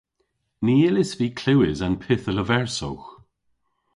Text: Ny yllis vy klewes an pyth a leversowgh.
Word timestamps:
Ny 0.65 0.75
yllis 0.89 1.11
vy 1.17 1.27
klewes 1.39 1.79
an 1.85 1.95
pyth 2.03 2.29
a 2.31 2.33
leversowgh. 2.33 3.07